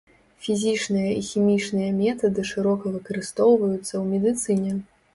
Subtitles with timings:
[0.45, 4.71] Фізічныя і хімічныя метады шырока выкарыстоўваюцца ў медыцыне.